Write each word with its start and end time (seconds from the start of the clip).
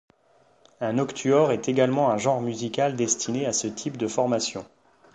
Un 0.79 0.97
octuor 0.97 1.51
est 1.51 1.69
également 1.69 2.09
un 2.09 2.17
genre 2.17 2.41
musical 2.41 2.95
destiné 2.95 3.45
à 3.45 3.53
ce 3.53 3.67
type 3.67 3.97
de 3.97 4.07
formation. 4.07 4.65